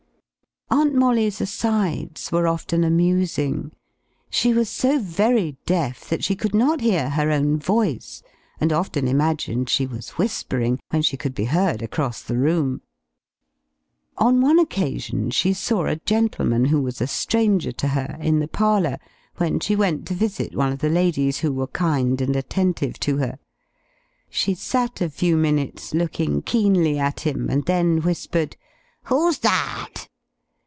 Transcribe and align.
Aunt 0.73 0.95
Molly's 0.95 1.41
asides 1.41 2.31
were 2.31 2.47
often 2.47 2.85
amusing. 2.85 3.73
She 4.29 4.53
was 4.53 4.69
so 4.69 4.99
very 4.99 5.57
deaf 5.65 6.07
that 6.09 6.23
she 6.23 6.33
could 6.33 6.55
not 6.55 6.79
hear 6.79 7.09
her 7.09 7.29
own 7.29 7.57
voice, 7.59 8.23
and 8.57 8.71
often 8.71 9.05
imagined 9.05 9.67
she 9.69 9.85
was 9.85 10.11
whispering, 10.11 10.79
when 10.89 11.01
she 11.01 11.17
could 11.17 11.35
be 11.35 11.45
heard 11.45 11.81
across 11.81 12.21
the 12.21 12.37
room. 12.37 12.81
On 14.17 14.39
one 14.39 14.57
occasion 14.59 15.29
she 15.29 15.51
saw 15.51 15.85
a 15.85 15.97
gentleman 15.97 16.63
who 16.65 16.81
was 16.81 17.01
a 17.01 17.05
stranger 17.07 17.73
to 17.73 17.89
her, 17.89 18.17
in 18.21 18.39
the 18.39 18.47
parlor, 18.47 18.97
when 19.37 19.59
she 19.59 19.75
went 19.75 20.07
to 20.07 20.13
visit 20.13 20.55
one 20.55 20.71
of 20.71 20.79
the 20.79 20.89
ladies 20.89 21.39
who 21.39 21.51
were 21.51 21.67
kind 21.67 22.21
and 22.21 22.33
attentive 22.35 22.97
to 23.01 23.17
her. 23.17 23.39
She 24.29 24.53
sat 24.53 25.01
a 25.01 25.09
few 25.09 25.35
minutes 25.35 25.93
looking 25.93 26.41
keenly 26.41 26.97
at 26.97 27.19
him, 27.19 27.49
and 27.49 27.65
then 27.65 27.97
whispered, 28.01 28.55
"Who's 29.03 29.39
that?" 29.39 30.07